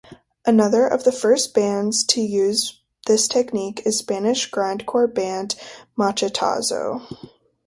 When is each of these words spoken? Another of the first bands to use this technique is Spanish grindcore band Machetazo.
Another 0.47 0.87
of 0.87 1.03
the 1.03 1.11
first 1.11 1.53
bands 1.53 2.03
to 2.05 2.21
use 2.21 2.81
this 3.05 3.27
technique 3.27 3.83
is 3.85 3.99
Spanish 3.99 4.49
grindcore 4.49 5.05
band 5.13 5.55
Machetazo. 5.95 7.05